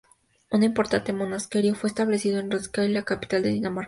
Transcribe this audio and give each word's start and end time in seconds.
Un 0.49 0.63
importante 0.63 1.13
monasterio 1.13 1.75
fue 1.75 1.87
establecido 1.87 2.39
en 2.39 2.49
Roskilde, 2.49 2.89
la 2.89 3.03
capital 3.03 3.43
de 3.43 3.49
Dinamarca 3.49 3.49
en 3.51 3.59
el 3.69 3.73
momento. 3.75 3.79